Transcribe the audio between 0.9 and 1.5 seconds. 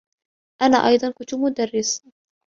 كنت